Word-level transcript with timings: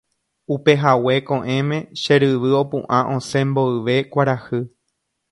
Upehague 0.53 1.15
ko'ẽme 1.27 1.77
che 2.01 2.13
ryvy 2.21 2.51
opu'ã 2.61 2.99
osẽ 3.15 3.41
mboyve 3.49 3.95
kuarahy. 4.11 4.61